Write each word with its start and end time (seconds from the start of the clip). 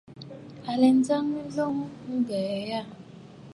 À 0.69 0.71
lɛ 0.81 0.87
njəŋnə 0.97 1.39
nloŋ 1.45 1.75
ŋgaa 2.15 2.55
yàà. 2.69 2.85